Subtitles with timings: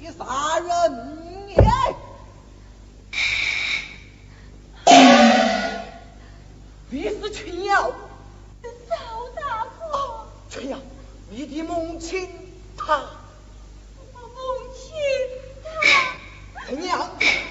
[0.00, 1.18] 你杀人，
[6.90, 7.92] 你是群羊，
[8.88, 8.96] 赵
[9.36, 9.66] 大，
[10.50, 10.76] 群，
[11.30, 12.28] 你的母亲
[12.76, 14.36] 她，我母
[14.74, 14.94] 亲
[16.66, 16.76] 她，
[17.18, 17.43] 群。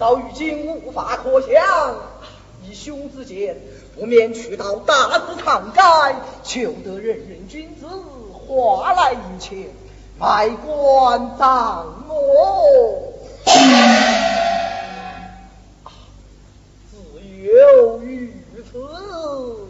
[0.00, 1.52] 到如今无法可想，
[2.66, 3.60] 以兄之见，
[3.94, 5.80] 不免去到大肆堂街，
[6.42, 7.86] 求得仁人君子
[8.32, 9.68] 化来一钱，
[10.18, 13.12] 卖官葬我。
[15.84, 15.92] 啊
[16.90, 16.96] 自
[17.42, 18.32] 有于
[18.72, 19.69] 此。